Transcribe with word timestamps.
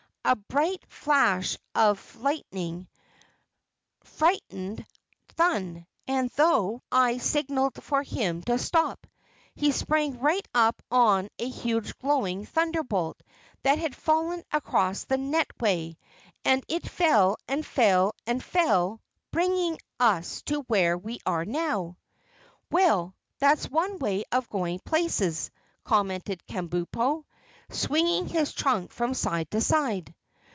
A 0.23 0.35
bright 0.35 0.85
flash 0.87 1.57
of 1.73 2.15
lightning 2.21 2.87
frightened 4.03 4.85
Thun, 5.29 5.87
and 6.07 6.29
though 6.35 6.83
I 6.91 7.17
signaled 7.17 7.83
for 7.83 8.03
him 8.03 8.43
to 8.43 8.59
stop, 8.59 9.07
he 9.55 9.71
sprang 9.71 10.19
right 10.19 10.47
up 10.53 10.83
on 10.91 11.27
a 11.39 11.49
huge 11.49 11.97
glowing 11.97 12.45
thunderbolt 12.45 13.19
that 13.63 13.79
had 13.79 13.95
fallen 13.95 14.43
across 14.51 15.03
the 15.05 15.17
netway, 15.17 15.97
and 16.45 16.63
it 16.67 16.87
fell 16.87 17.35
and 17.47 17.65
fell 17.65 18.13
and 18.27 18.43
fell 18.43 19.01
bringing 19.31 19.79
us 19.99 20.43
to 20.43 20.61
where 20.67 20.95
we 20.99 21.19
now 21.25 21.25
are." 21.25 21.95
"Well, 22.69 23.15
that's 23.39 23.71
one 23.71 23.97
way 23.97 24.25
of 24.31 24.47
going 24.51 24.79
places," 24.81 25.49
commented 25.83 26.43
Kabumpo, 26.47 27.25
swinging 27.71 28.27
his 28.27 28.51
trunk 28.51 28.91
from 28.91 29.13
side 29.13 29.49
to 29.49 29.59
side. 29.61 30.13